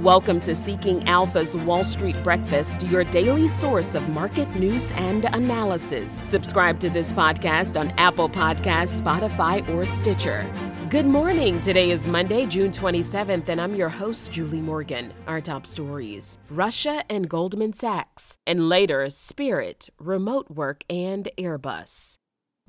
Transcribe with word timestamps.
Welcome 0.00 0.40
to 0.40 0.54
Seeking 0.54 1.06
Alpha's 1.06 1.54
Wall 1.54 1.84
Street 1.84 2.16
Breakfast, 2.24 2.84
your 2.84 3.04
daily 3.04 3.48
source 3.48 3.94
of 3.94 4.08
market 4.08 4.48
news 4.56 4.92
and 4.92 5.26
analysis. 5.26 6.22
Subscribe 6.24 6.80
to 6.80 6.88
this 6.88 7.12
podcast 7.12 7.78
on 7.78 7.90
Apple 7.98 8.30
Podcasts, 8.30 8.98
Spotify, 8.98 9.68
or 9.68 9.84
Stitcher. 9.84 10.50
Good 10.88 11.04
morning. 11.04 11.60
Today 11.60 11.90
is 11.90 12.06
Monday, 12.06 12.46
June 12.46 12.70
27th, 12.70 13.50
and 13.50 13.60
I'm 13.60 13.74
your 13.74 13.90
host, 13.90 14.32
Julie 14.32 14.62
Morgan. 14.62 15.12
Our 15.26 15.42
top 15.42 15.66
stories 15.66 16.38
Russia 16.48 17.04
and 17.10 17.28
Goldman 17.28 17.74
Sachs, 17.74 18.38
and 18.46 18.70
later, 18.70 19.10
Spirit, 19.10 19.90
remote 19.98 20.48
work, 20.48 20.82
and 20.88 21.28
Airbus. 21.36 22.19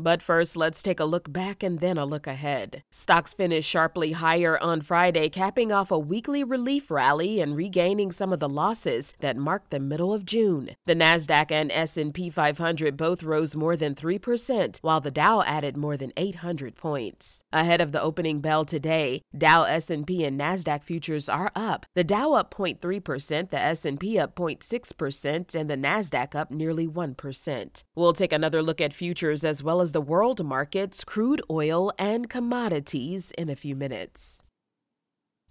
But 0.02 0.24
first, 0.24 0.58
let's 0.58 0.82
take 0.82 1.00
a 1.00 1.06
look 1.06 1.32
back 1.32 1.62
and 1.62 1.80
then 1.80 1.96
a 1.96 2.06
look 2.06 2.26
ahead. 2.26 2.82
Stocks 2.90 3.36
finished 3.36 3.70
sharply 3.70 4.14
higher 4.14 4.58
on 4.58 4.82
Friday, 4.82 5.30
capping 5.30 5.72
off 5.72 5.92
a 5.92 6.00
weekly 6.00 6.44
relief 6.44 6.90
rally 6.90 7.40
and 7.40 7.56
regaining 7.56 8.12
some 8.12 8.34
of 8.34 8.40
the 8.40 8.50
losses 8.50 9.14
that 9.20 9.38
marked 9.38 9.70
the 9.70 9.80
middle 9.80 10.12
of 10.12 10.26
June. 10.26 10.72
The 10.88 10.96
Nasdaq 10.96 11.52
and 11.52 11.72
S&P 11.72 12.32
500 12.32 12.98
both 12.98 13.22
rose 13.22 13.56
more 13.56 13.78
than 13.78 13.94
3%, 13.94 14.80
while 14.80 15.02
the 15.02 15.12
Dow 15.12 15.44
added 15.44 15.78
more 15.78 15.98
than 15.98 16.14
800 16.18 16.76
points. 16.76 17.44
Ahead 17.54 17.80
of 17.80 17.92
the 17.92 18.02
opening 18.02 18.42
bell 18.42 18.66
today, 18.66 19.22
Dow, 19.38 19.64
S&P 19.64 20.24
and 20.24 20.40
Nasdaq 20.40 20.84
futures 20.84 21.30
are 21.30 21.52
up. 21.56 21.86
The 21.94 22.04
Dow 22.04 22.34
up 22.34 22.52
0.3%, 22.52 23.52
the 23.52 23.62
S&P 23.62 24.18
up 24.18 24.36
0.6%, 24.36 25.54
and 25.54 25.70
the 25.70 25.78
Nasdaq 25.78 26.34
up 26.34 26.50
nearly 26.50 26.88
1%. 26.88 27.84
We'll 27.94 28.14
take 28.14 28.34
another 28.34 28.64
look 28.64 28.82
at 28.82 28.94
futures 28.94 29.46
as 29.46 29.62
well 29.62 29.80
as 29.80 29.91
the 29.92 30.02
world 30.02 30.44
markets, 30.46 31.04
crude 31.04 31.42
oil, 31.50 31.92
and 31.98 32.30
commodities 32.30 33.32
in 33.38 33.50
a 33.50 33.56
few 33.56 33.76
minutes. 33.76 34.44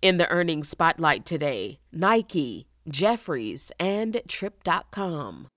In 0.03 0.16
the 0.16 0.29
earnings 0.30 0.69
spotlight 0.69 1.25
today, 1.25 1.79
Nike, 1.93 2.66
Jefferies, 2.89 3.71
and 3.79 4.23
Trip.com. 4.27 5.49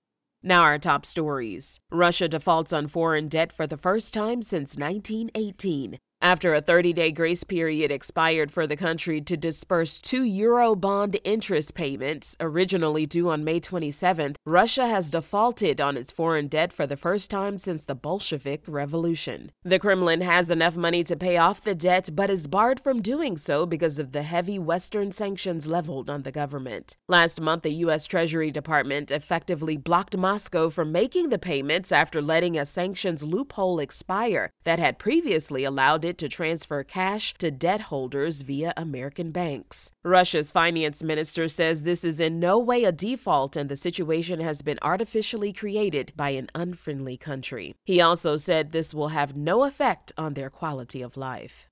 Now, 0.42 0.62
our 0.62 0.78
top 0.78 1.06
stories. 1.06 1.80
Russia 1.90 2.28
defaults 2.28 2.72
on 2.72 2.88
foreign 2.88 3.28
debt 3.28 3.50
for 3.50 3.66
the 3.66 3.78
first 3.78 4.12
time 4.12 4.42
since 4.42 4.76
1918. 4.76 5.98
After 6.24 6.54
a 6.54 6.62
30 6.62 6.94
day 6.94 7.12
grace 7.12 7.44
period 7.44 7.92
expired 7.92 8.50
for 8.50 8.66
the 8.66 8.78
country 8.78 9.20
to 9.20 9.36
disperse 9.36 9.98
two 9.98 10.22
Eurobond 10.22 11.20
interest 11.22 11.74
payments, 11.74 12.34
originally 12.40 13.04
due 13.04 13.28
on 13.28 13.44
May 13.44 13.60
27th, 13.60 14.36
Russia 14.46 14.86
has 14.86 15.10
defaulted 15.10 15.82
on 15.82 15.98
its 15.98 16.10
foreign 16.10 16.48
debt 16.48 16.72
for 16.72 16.86
the 16.86 16.96
first 16.96 17.30
time 17.30 17.58
since 17.58 17.84
the 17.84 17.94
Bolshevik 17.94 18.62
Revolution. 18.66 19.52
The 19.64 19.78
Kremlin 19.78 20.22
has 20.22 20.50
enough 20.50 20.78
money 20.78 21.04
to 21.04 21.14
pay 21.14 21.36
off 21.36 21.60
the 21.60 21.74
debt, 21.74 22.08
but 22.14 22.30
is 22.30 22.46
barred 22.46 22.80
from 22.80 23.02
doing 23.02 23.36
so 23.36 23.66
because 23.66 23.98
of 23.98 24.12
the 24.12 24.22
heavy 24.22 24.58
Western 24.58 25.12
sanctions 25.12 25.68
leveled 25.68 26.08
on 26.08 26.22
the 26.22 26.32
government. 26.32 26.96
Last 27.06 27.38
month, 27.38 27.64
the 27.64 27.80
U.S. 27.84 28.06
Treasury 28.06 28.50
Department 28.50 29.10
effectively 29.10 29.76
blocked 29.76 30.16
Moscow 30.16 30.70
from 30.70 30.90
making 30.90 31.28
the 31.28 31.38
payments 31.38 31.92
after 31.92 32.22
letting 32.22 32.56
a 32.56 32.64
sanctions 32.64 33.26
loophole 33.26 33.78
expire 33.78 34.48
that 34.64 34.78
had 34.78 34.98
previously 34.98 35.64
allowed 35.64 36.06
it 36.06 36.13
to 36.14 36.28
transfer 36.28 36.82
cash 36.82 37.34
to 37.34 37.50
debt 37.50 37.82
holders 37.82 38.42
via 38.42 38.72
American 38.76 39.30
banks. 39.30 39.90
Russia's 40.04 40.52
finance 40.52 41.02
minister 41.02 41.48
says 41.48 41.82
this 41.82 42.04
is 42.04 42.20
in 42.20 42.40
no 42.40 42.58
way 42.58 42.84
a 42.84 42.92
default 42.92 43.56
and 43.56 43.68
the 43.68 43.76
situation 43.76 44.40
has 44.40 44.62
been 44.62 44.78
artificially 44.82 45.52
created 45.52 46.12
by 46.16 46.30
an 46.30 46.48
unfriendly 46.54 47.16
country. 47.16 47.74
He 47.84 48.00
also 48.00 48.36
said 48.36 48.72
this 48.72 48.94
will 48.94 49.08
have 49.08 49.36
no 49.36 49.64
effect 49.64 50.12
on 50.16 50.34
their 50.34 50.50
quality 50.50 51.02
of 51.02 51.16
life. 51.16 51.68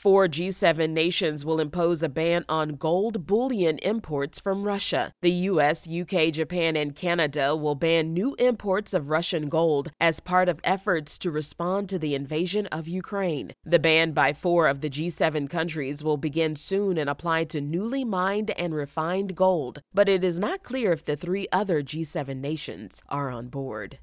Four 0.00 0.28
G7 0.28 0.88
nations 0.92 1.44
will 1.44 1.60
impose 1.60 2.02
a 2.02 2.08
ban 2.08 2.46
on 2.48 2.76
gold 2.76 3.26
bullion 3.26 3.76
imports 3.80 4.40
from 4.40 4.62
Russia. 4.64 5.12
The 5.20 5.50
US, 5.50 5.86
UK, 5.86 6.32
Japan, 6.32 6.74
and 6.74 6.96
Canada 6.96 7.54
will 7.54 7.74
ban 7.74 8.14
new 8.14 8.34
imports 8.36 8.94
of 8.94 9.10
Russian 9.10 9.50
gold 9.50 9.90
as 10.00 10.18
part 10.18 10.48
of 10.48 10.58
efforts 10.64 11.18
to 11.18 11.30
respond 11.30 11.90
to 11.90 11.98
the 11.98 12.14
invasion 12.14 12.66
of 12.68 12.88
Ukraine. 12.88 13.52
The 13.62 13.78
ban 13.78 14.12
by 14.12 14.32
four 14.32 14.68
of 14.68 14.80
the 14.80 14.88
G7 14.88 15.50
countries 15.50 16.02
will 16.02 16.16
begin 16.16 16.56
soon 16.56 16.96
and 16.96 17.10
apply 17.10 17.44
to 17.52 17.60
newly 17.60 18.02
mined 18.02 18.52
and 18.52 18.74
refined 18.74 19.36
gold, 19.36 19.82
but 19.92 20.08
it 20.08 20.24
is 20.24 20.40
not 20.40 20.62
clear 20.62 20.92
if 20.92 21.04
the 21.04 21.14
three 21.14 21.46
other 21.52 21.82
G7 21.82 22.38
nations 22.38 23.02
are 23.10 23.30
on 23.30 23.48
board. 23.48 23.98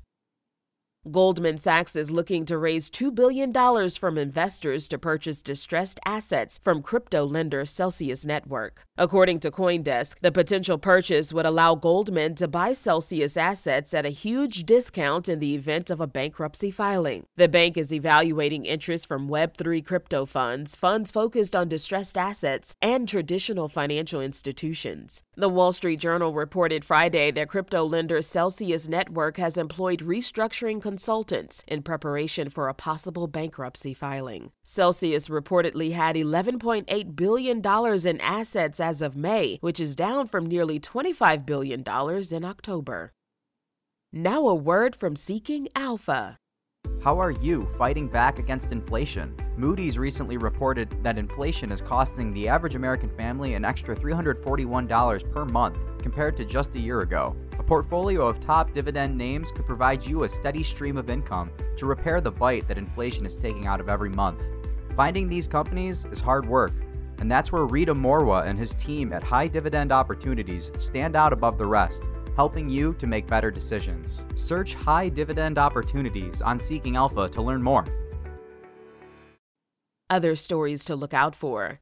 Goldman 1.11 1.57
Sachs 1.57 1.95
is 1.95 2.11
looking 2.11 2.43
to 2.45 2.57
raise 2.57 2.89
$2 2.89 3.15
billion 3.15 3.53
from 3.91 4.17
investors 4.17 4.87
to 4.89 4.97
purchase 4.97 5.41
distressed 5.41 5.99
assets 6.05 6.59
from 6.61 6.81
crypto 6.81 7.23
lender 7.23 7.65
Celsius 7.65 8.25
Network. 8.25 8.85
According 8.97 9.39
to 9.41 9.51
Coindesk, 9.51 10.19
the 10.19 10.31
potential 10.31 10.77
purchase 10.77 11.31
would 11.31 11.45
allow 11.45 11.75
Goldman 11.75 12.35
to 12.35 12.47
buy 12.47 12.73
Celsius 12.73 13.37
assets 13.37 13.93
at 13.93 14.05
a 14.05 14.09
huge 14.09 14.63
discount 14.63 15.29
in 15.29 15.39
the 15.39 15.55
event 15.55 15.89
of 15.89 16.01
a 16.01 16.07
bankruptcy 16.07 16.71
filing. 16.71 17.25
The 17.37 17.47
bank 17.47 17.77
is 17.77 17.93
evaluating 17.93 18.65
interest 18.65 19.07
from 19.07 19.29
Web3 19.29 19.85
crypto 19.85 20.25
funds, 20.25 20.75
funds 20.75 21.11
focused 21.11 21.55
on 21.55 21.69
distressed 21.69 22.17
assets, 22.17 22.75
and 22.81 23.07
traditional 23.07 23.69
financial 23.69 24.19
institutions. 24.19 25.23
The 25.35 25.49
Wall 25.49 25.71
Street 25.71 25.99
Journal 25.99 26.33
reported 26.33 26.83
Friday 26.83 27.31
that 27.31 27.49
crypto 27.49 27.83
lender 27.85 28.21
Celsius 28.21 28.87
Network 28.87 29.37
has 29.37 29.57
employed 29.57 29.99
restructuring 29.99 30.81
consultants 30.81 30.96
in 31.67 31.83
preparation 31.83 32.49
for 32.49 32.67
a 32.67 32.73
possible 32.73 33.27
bankruptcy 33.27 33.93
filing. 33.93 34.51
Celsius 34.63 35.27
reportedly 35.29 35.93
had 35.93 36.15
$11.8 36.15 37.15
billion 37.15 37.61
in 38.07 38.21
assets 38.21 38.79
as 38.79 39.01
of 39.01 39.15
May, 39.15 39.57
which 39.61 39.79
is 39.79 39.95
down 39.95 40.27
from 40.27 40.45
nearly 40.45 40.79
$25 40.79 41.45
billion 41.45 41.83
in 42.31 42.45
October. 42.45 43.13
Now, 44.13 44.47
a 44.47 44.55
word 44.55 44.95
from 44.95 45.15
Seeking 45.15 45.67
Alpha. 45.75 46.37
How 47.03 47.19
are 47.19 47.31
you 47.31 47.65
fighting 47.77 48.07
back 48.07 48.39
against 48.39 48.71
inflation? 48.71 49.35
Moody's 49.55 49.99
recently 49.99 50.37
reported 50.37 51.01
that 51.03 51.17
inflation 51.17 51.71
is 51.71 51.81
costing 51.81 52.33
the 52.33 52.47
average 52.47 52.75
American 52.75 53.09
family 53.09 53.53
an 53.53 53.63
extra 53.63 53.95
$341 53.95 55.31
per 55.31 55.45
month 55.45 55.96
compared 56.07 56.37
to 56.37 56.45
just 56.45 56.73
a 56.75 56.79
year 56.79 57.01
ago. 57.01 57.35
A 57.59 57.63
portfolio 57.63 58.25
of 58.25 58.39
top 58.39 58.71
dividend 58.71 59.17
names 59.17 59.51
could 59.51 59.65
provide 59.65 60.05
you 60.05 60.23
a 60.23 60.29
steady 60.29 60.63
stream 60.63 60.95
of 60.95 61.09
income 61.09 61.51
to 61.75 61.85
repair 61.85 62.21
the 62.21 62.31
bite 62.31 62.65
that 62.69 62.77
inflation 62.77 63.25
is 63.25 63.35
taking 63.35 63.65
out 63.65 63.81
of 63.81 63.89
every 63.89 64.11
month. 64.11 64.41
Finding 64.95 65.27
these 65.27 65.49
companies 65.49 66.05
is 66.05 66.21
hard 66.21 66.45
work, 66.45 66.71
and 67.19 67.29
that's 67.29 67.51
where 67.51 67.67
Rida 67.67 67.93
Morwa 67.93 68.45
and 68.45 68.57
his 68.57 68.73
team 68.73 69.11
at 69.11 69.21
High 69.21 69.49
Dividend 69.49 69.91
Opportunities 69.91 70.71
stand 70.77 71.17
out 71.17 71.33
above 71.33 71.57
the 71.57 71.65
rest 71.65 72.07
helping 72.37 72.69
you 72.69 72.93
to 72.93 73.05
make 73.07 73.27
better 73.27 73.51
decisions. 73.51 74.27
Search 74.35 74.75
high 74.75 75.09
dividend 75.09 75.57
opportunities 75.57 76.41
on 76.41 76.57
Seeking 76.57 76.95
Alpha 76.95 77.27
to 77.27 77.41
learn 77.41 77.61
more. 77.61 77.83
Other 80.09 80.37
stories 80.37 80.85
to 80.85 80.95
look 80.95 81.13
out 81.13 81.35
for. 81.35 81.81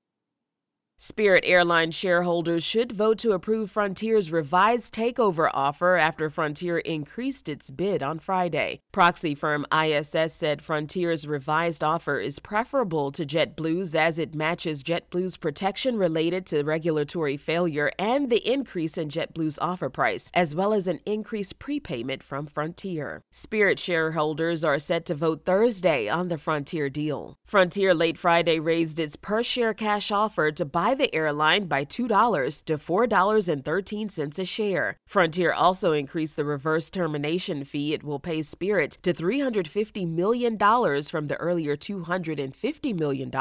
Spirit 0.98 1.44
Airlines 1.46 1.94
shareholders 1.94 2.64
should 2.64 2.94
vote 2.94 3.18
to 3.18 3.34
approve 3.34 3.70
Frontier's 3.70 4.32
revised 4.32 4.96
takeover 4.96 5.50
offer 5.54 5.98
after 5.98 6.30
Frontier 6.30 6.78
increased 6.78 7.50
its 7.50 7.70
bid 7.70 8.02
on 8.02 8.18
Friday. 8.18 8.80
Proxy 8.94 9.36
firm 9.36 9.66
ISS 9.78 10.32
said 10.32 10.62
Frontier's 10.62 11.28
revised 11.28 11.84
offer 11.84 12.18
is 12.20 12.40
preferable 12.40 13.12
to 13.12 13.26
JetBlue's 13.26 13.94
as 13.94 14.18
it 14.18 14.34
matches 14.34 14.84
JetBlue's 14.84 15.36
protection 15.36 15.98
related 15.98 16.46
to 16.46 16.64
regulatory 16.64 17.36
failure 17.36 17.92
and 18.00 18.30
the 18.30 18.50
increase 18.50 18.98
in 18.98 19.10
JetBlue's 19.10 19.60
offer 19.60 19.90
price, 19.90 20.32
as 20.34 20.56
well 20.56 20.74
as 20.74 20.88
an 20.88 21.02
increased 21.06 21.60
prepayment 21.60 22.24
from 22.24 22.46
Frontier. 22.46 23.22
Spirit 23.34 23.80
shareholders 23.80 24.64
are 24.64 24.80
set 24.80 25.06
to 25.08 25.14
vote 25.14 25.44
Thursday 25.44 26.08
on 26.08 26.30
the 26.30 26.38
Frontier 26.38 26.90
deal. 26.90 27.38
Frontier 27.46 27.94
late 27.94 28.18
Friday 28.18 28.60
raised 28.60 28.98
its 28.98 29.18
per 29.18 29.44
share 29.44 29.74
cash 29.74 30.10
offer 30.10 30.54
to 30.54 30.64
buy 30.64 30.85
buy 30.86 30.94
the 30.94 31.16
airline 31.16 31.66
by 31.66 31.84
$2 31.84 32.64
to 32.66 32.78
$4.13 32.78 34.40
a 34.40 34.46
share. 34.46 34.98
Frontier 35.08 35.52
also 35.52 35.94
increased 35.94 36.36
the 36.36 36.46
reverse 36.46 36.92
termination 36.92 37.64
fee 37.64 37.94
it 37.94 38.04
will 38.04 38.20
pay 38.20 38.44
Spirit 38.44 39.00
to 39.02 39.12
$350 39.12 40.08
million 40.08 40.60
from 40.60 41.28
the 41.28 41.38
earlier 41.38 41.76
$250 41.76 43.00
million 43.00 43.32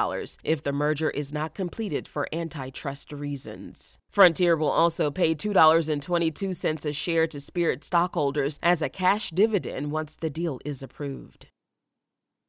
if 0.42 0.62
the 0.62 0.72
merger 0.72 1.10
is 1.10 1.34
not 1.34 1.54
completed 1.54 2.08
for 2.08 2.26
antitrust 2.32 3.12
reasons. 3.12 3.98
Frontier 4.10 4.56
will 4.56 4.70
also 4.70 5.10
pay 5.10 5.34
$2.22 5.34 6.86
a 6.86 6.92
share 6.94 7.26
to 7.26 7.38
Spirit 7.38 7.84
stockholders 7.84 8.58
as 8.62 8.80
a 8.80 8.88
cash 8.88 9.28
dividend 9.28 9.92
once 9.92 10.16
the 10.16 10.30
deal 10.30 10.60
is 10.64 10.82
approved. 10.82 11.48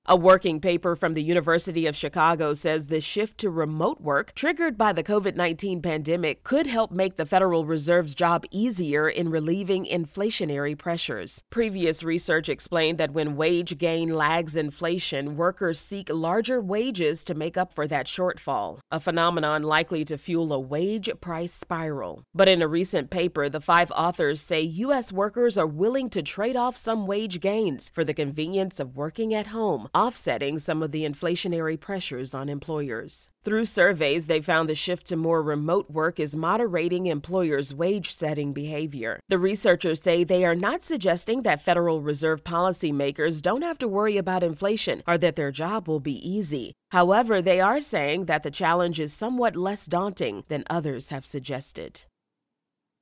A 0.07 0.15
working 0.15 0.59
paper 0.59 0.95
from 0.95 1.15
the 1.15 1.23
University 1.23 1.87
of 1.87 1.95
Chicago 1.95 2.53
says 2.53 2.85
the 2.85 3.01
shift 3.01 3.39
to 3.39 3.49
remote 3.49 3.99
work, 3.99 4.35
triggered 4.35 4.77
by 4.77 4.93
the 4.93 5.03
COVID 5.03 5.35
19 5.35 5.81
pandemic, 5.81 6.43
could 6.43 6.67
help 6.67 6.91
make 6.91 7.15
the 7.15 7.25
Federal 7.25 7.65
Reserve's 7.65 8.13
job 8.13 8.45
easier 8.51 9.09
in 9.09 9.31
relieving 9.31 9.83
inflationary 9.83 10.77
pressures. 10.77 11.43
Previous 11.49 12.03
research 12.03 12.49
explained 12.49 12.99
that 12.99 13.13
when 13.13 13.35
wage 13.35 13.79
gain 13.79 14.09
lags 14.09 14.55
inflation, 14.55 15.37
workers 15.37 15.79
seek 15.79 16.11
larger 16.13 16.61
wages 16.61 17.23
to 17.23 17.33
make 17.33 17.57
up 17.57 17.73
for 17.73 17.87
that 17.87 18.05
shortfall, 18.05 18.81
a 18.91 18.99
phenomenon 18.99 19.63
likely 19.63 20.03
to 20.03 20.19
fuel 20.19 20.53
a 20.53 20.59
wage 20.59 21.09
price 21.19 21.51
spiral. 21.53 22.21
But 22.31 22.47
in 22.47 22.61
a 22.61 22.67
recent 22.67 23.09
paper, 23.09 23.49
the 23.49 23.59
five 23.59 23.89
authors 23.89 24.39
say 24.39 24.61
U.S. 24.61 25.11
workers 25.11 25.57
are 25.57 25.65
willing 25.65 26.11
to 26.11 26.21
trade 26.21 26.55
off 26.55 26.77
some 26.77 27.07
wage 27.07 27.39
gains 27.39 27.89
for 27.89 28.03
the 28.03 28.13
convenience 28.13 28.79
of 28.79 28.95
working 28.95 29.33
at 29.33 29.47
home 29.47 29.89
offsetting 29.95 30.59
some 30.59 30.83
of 30.83 30.91
the 30.91 31.05
inflationary 31.05 31.79
pressures 31.79 32.33
on 32.33 32.49
employers. 32.49 33.31
Through 33.43 33.65
surveys, 33.65 34.27
they 34.27 34.41
found 34.41 34.67
the 34.67 34.75
shift 34.75 35.07
to 35.07 35.15
more 35.15 35.41
remote 35.41 35.89
work 35.89 36.19
is 36.19 36.35
moderating 36.35 37.05
employers' 37.05 37.73
wage 37.73 38.11
setting 38.11 38.51
behavior. 38.51 39.19
The 39.29 39.39
researchers 39.39 40.01
say 40.01 40.23
they 40.23 40.43
are 40.43 40.55
not 40.55 40.83
suggesting 40.83 41.43
that 41.43 41.61
Federal 41.61 42.01
Reserve 42.01 42.43
policymakers 42.43 43.41
don't 43.41 43.61
have 43.61 43.77
to 43.77 43.87
worry 43.87 44.17
about 44.17 44.43
inflation 44.43 45.01
or 45.07 45.17
that 45.19 45.37
their 45.37 45.51
job 45.51 45.87
will 45.87 46.01
be 46.01 46.29
easy. 46.29 46.73
However, 46.91 47.41
they 47.41 47.61
are 47.61 47.79
saying 47.79 48.25
that 48.25 48.43
the 48.43 48.51
challenge 48.51 48.99
is 48.99 49.13
somewhat 49.13 49.55
less 49.55 49.85
daunting 49.85 50.43
than 50.49 50.65
others 50.69 51.09
have 51.09 51.25
suggested. 51.25 52.05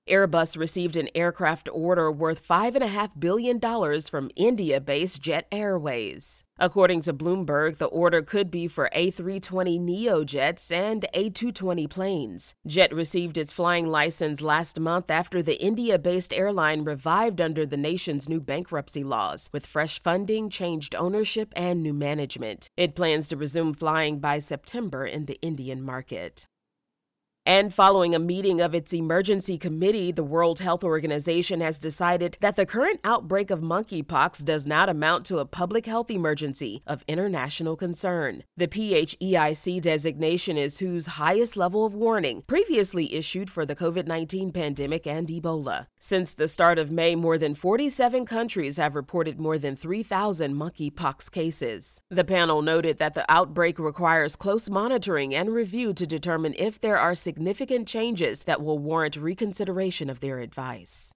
Airbus 0.09 0.57
received 0.57 0.97
an 0.97 1.07
aircraft 1.15 1.69
order 1.71 2.11
worth 2.11 2.45
$5.5 2.45 3.19
billion 3.19 3.59
from 4.01 4.29
India 4.35 4.81
based 4.81 5.21
Jet 5.21 5.47
Airways. 5.49 6.43
According 6.59 7.01
to 7.03 7.13
Bloomberg, 7.13 7.77
the 7.77 7.85
order 7.85 8.21
could 8.21 8.51
be 8.51 8.67
for 8.67 8.89
A320 8.95 9.79
Neo 9.79 10.23
jets 10.23 10.71
and 10.71 11.05
A220 11.15 11.89
planes. 11.89 12.53
Jet 12.67 12.93
received 12.93 13.37
its 13.37 13.53
flying 13.53 13.87
license 13.87 14.41
last 14.41 14.79
month 14.79 15.09
after 15.09 15.41
the 15.41 15.61
India 15.61 15.97
based 15.97 16.33
airline 16.33 16.83
revived 16.83 17.41
under 17.41 17.65
the 17.65 17.77
nation's 17.77 18.29
new 18.29 18.39
bankruptcy 18.39 19.03
laws, 19.03 19.49
with 19.51 19.65
fresh 19.65 20.01
funding, 20.01 20.49
changed 20.49 20.95
ownership, 20.95 21.51
and 21.55 21.81
new 21.81 21.93
management. 21.93 22.69
It 22.77 22.93
plans 22.93 23.29
to 23.29 23.37
resume 23.37 23.73
flying 23.73 24.19
by 24.19 24.39
September 24.39 25.05
in 25.05 25.25
the 25.25 25.39
Indian 25.41 25.81
market. 25.81 26.45
And 27.45 27.73
following 27.73 28.15
a 28.15 28.19
meeting 28.19 28.61
of 28.61 28.73
its 28.73 28.93
emergency 28.93 29.57
committee, 29.57 30.13
the 30.13 30.23
World 30.23 30.59
Health 30.59 30.81
Organization 30.81 31.59
has 31.59 31.77
decided 31.77 32.37
that 32.39 32.55
the 32.55 32.65
current 32.65 33.01
outbreak 33.03 33.51
of 33.51 33.59
monkeypox 33.59 34.45
does 34.45 34.65
not 34.65 34.87
amount 34.87 35.25
to 35.25 35.39
a 35.39 35.45
public 35.45 35.85
health 35.85 36.09
emergency 36.09 36.81
of 36.87 37.03
international 37.05 37.75
concern. 37.75 38.45
The 38.55 38.69
PHEIC 38.69 39.81
designation 39.81 40.57
is 40.57 40.79
WHO's 40.79 41.05
highest 41.05 41.57
level 41.57 41.85
of 41.85 41.93
warning, 41.93 42.43
previously 42.47 43.13
issued 43.13 43.49
for 43.49 43.65
the 43.65 43.75
COVID 43.75 44.07
19 44.07 44.53
pandemic 44.53 45.05
and 45.05 45.27
Ebola. 45.27 45.87
Since 45.99 46.35
the 46.35 46.47
start 46.47 46.79
of 46.79 46.91
May, 46.91 47.13
more 47.13 47.37
than 47.37 47.55
47 47.55 48.25
countries 48.25 48.77
have 48.77 48.95
reported 48.95 49.37
more 49.37 49.57
than 49.57 49.75
3,000 49.75 50.55
monkeypox 50.55 51.29
cases. 51.29 51.99
The 52.09 52.23
panel 52.23 52.61
noted 52.61 52.99
that 52.99 53.15
the 53.15 53.25
outbreak 53.27 53.79
requires 53.79 54.37
close 54.37 54.69
monitoring 54.69 55.35
and 55.35 55.49
review 55.49 55.93
to 55.95 56.07
determine 56.07 56.53
if 56.57 56.79
there 56.79 56.97
are 56.97 57.15
significant 57.33 57.87
changes 57.87 58.43
that 58.43 58.61
will 58.61 58.77
warrant 58.77 59.17
reconsideration 59.17 60.07
of 60.07 60.19
their 60.19 60.39
advice. 60.39 61.11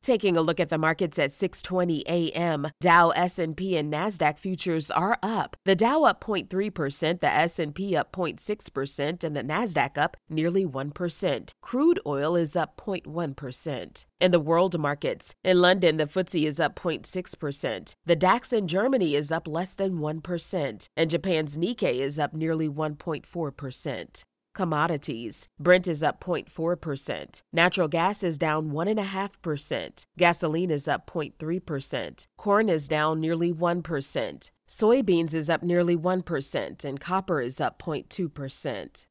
Taking 0.00 0.36
a 0.36 0.40
look 0.40 0.60
at 0.60 0.70
the 0.70 0.78
markets 0.78 1.18
at 1.18 1.30
6:20 1.30 2.02
a.m., 2.06 2.68
Dow, 2.80 3.10
S&P 3.10 3.76
and 3.76 3.92
Nasdaq 3.92 4.38
futures 4.38 4.88
are 4.88 5.18
up. 5.20 5.56
The 5.64 5.74
Dow 5.74 6.04
up 6.04 6.20
0.3%, 6.20 7.20
the 7.20 7.26
S&P 7.26 7.96
up 7.96 8.12
0.6%, 8.12 9.24
and 9.24 9.36
the 9.36 9.42
Nasdaq 9.42 9.98
up 9.98 10.16
nearly 10.28 10.64
1%. 10.64 11.50
Crude 11.60 11.98
oil 12.06 12.36
is 12.36 12.54
up 12.54 12.76
0.1%. 12.76 14.04
In 14.20 14.30
the 14.30 14.38
world 14.38 14.78
markets, 14.78 15.34
in 15.42 15.60
London 15.60 15.96
the 15.96 16.06
FTSE 16.06 16.46
is 16.46 16.60
up 16.60 16.76
0.6%. 16.76 17.94
The 18.04 18.16
DAX 18.16 18.52
in 18.52 18.68
Germany 18.68 19.16
is 19.16 19.32
up 19.32 19.48
less 19.48 19.74
than 19.74 19.98
1%, 19.98 20.88
and 20.96 21.10
Japan's 21.10 21.58
Nikkei 21.58 21.98
is 21.98 22.16
up 22.16 22.32
nearly 22.32 22.68
1.4%. 22.68 24.22
Commodities. 24.56 25.48
Brent 25.60 25.86
is 25.86 26.02
up 26.02 26.18
0.4%. 26.18 27.42
Natural 27.52 27.88
gas 27.88 28.24
is 28.24 28.38
down 28.38 28.70
1.5%. 28.70 30.06
Gasoline 30.16 30.70
is 30.70 30.88
up 30.88 31.06
0.3%. 31.06 32.26
Corn 32.38 32.70
is 32.70 32.88
down 32.88 33.20
nearly 33.20 33.52
1%. 33.52 34.50
Soybeans 34.66 35.34
is 35.34 35.50
up 35.50 35.62
nearly 35.62 35.94
1%, 35.94 36.84
and 36.86 36.98
copper 36.98 37.40
is 37.42 37.60
up 37.60 37.78
0.2%. 37.78 39.06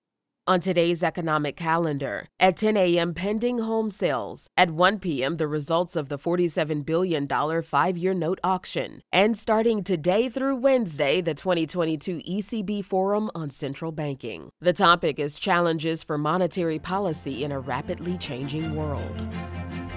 On 0.48 0.60
today's 0.60 1.02
economic 1.02 1.56
calendar, 1.56 2.28
at 2.40 2.56
10 2.58 2.78
a.m., 2.78 3.16
pending 3.16 3.58
home 3.58 3.90
sales. 3.90 4.48
At 4.56 4.70
1 4.70 5.00
p.m., 5.00 5.38
the 5.38 5.48
results 5.48 5.96
of 5.96 6.08
the 6.08 6.20
$47 6.20 6.86
billion 6.86 7.28
five 7.64 7.98
year 7.98 8.14
note 8.14 8.40
auction. 8.44 9.02
And 9.12 9.36
starting 9.36 9.82
today 9.82 10.30
through 10.30 10.58
Wednesday, 10.58 11.20
the 11.20 11.34
2022 11.34 12.20
ECB 12.20 12.86
Forum 12.86 13.32
on 13.34 13.50
Central 13.50 13.92
Banking. 13.92 14.50
The 14.62 14.74
topic 14.74 15.18
is 15.18 15.40
challenges 15.40 16.04
for 16.04 16.16
monetary 16.16 16.78
policy 16.78 17.44
in 17.44 17.52
a 17.52 17.60
rapidly 17.60 18.16
changing 18.16 18.76
world. 18.76 19.28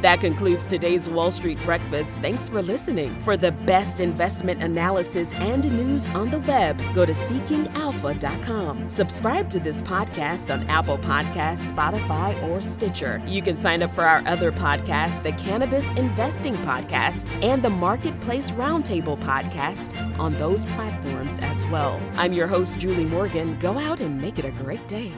That 0.00 0.20
concludes 0.20 0.64
today's 0.64 1.08
Wall 1.08 1.32
Street 1.32 1.60
Breakfast. 1.64 2.16
Thanks 2.18 2.48
for 2.48 2.62
listening. 2.62 3.20
For 3.22 3.36
the 3.36 3.50
best 3.50 4.00
investment 4.00 4.62
analysis 4.62 5.32
and 5.34 5.64
news 5.76 6.08
on 6.10 6.30
the 6.30 6.38
web, 6.40 6.80
go 6.94 7.04
to 7.04 7.12
seekingalpha.com. 7.12 8.88
Subscribe 8.88 9.50
to 9.50 9.58
this 9.58 9.82
podcast 9.82 10.54
on 10.54 10.64
Apple 10.68 10.98
Podcasts, 10.98 11.72
Spotify, 11.72 12.40
or 12.48 12.62
Stitcher. 12.62 13.20
You 13.26 13.42
can 13.42 13.56
sign 13.56 13.82
up 13.82 13.92
for 13.92 14.04
our 14.04 14.22
other 14.26 14.52
podcasts, 14.52 15.20
the 15.20 15.32
Cannabis 15.32 15.90
Investing 15.92 16.54
Podcast 16.58 17.28
and 17.42 17.60
the 17.60 17.70
Marketplace 17.70 18.52
Roundtable 18.52 19.20
Podcast, 19.20 19.92
on 20.18 20.36
those 20.36 20.64
platforms 20.66 21.40
as 21.40 21.66
well. 21.66 22.00
I'm 22.14 22.32
your 22.32 22.46
host, 22.46 22.78
Julie 22.78 23.04
Morgan. 23.04 23.58
Go 23.58 23.76
out 23.78 23.98
and 23.98 24.20
make 24.20 24.38
it 24.38 24.44
a 24.44 24.52
great 24.52 24.86
day. 24.86 25.12